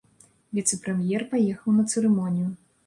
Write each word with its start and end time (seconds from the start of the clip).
Віцэ-прэм'ер 0.59 1.27
паехаў 1.35 1.79
на 1.79 1.89
цырымонію. 1.93 2.53